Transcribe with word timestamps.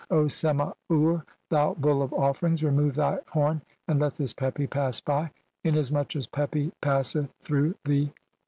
O 0.09 0.27
Sema 0.27 0.73
ur, 0.89 1.23
thou 1.51 1.75
bull 1.75 2.01
of 2.01 2.11
"offerings, 2.11 2.63
remove 2.63 2.95
thy 2.95 3.19
horn 3.29 3.61
and 3.87 3.99
let 3.99 4.15
this 4.15 4.33
Pepi 4.33 4.65
pass 4.65 4.99
by. 4.99 5.29
"Inasmuch 5.63 6.15
as 6.15 6.25
Pepi 6.25 6.71
passeth 6.81 7.29
through 7.39 7.75
the.... 7.85 8.09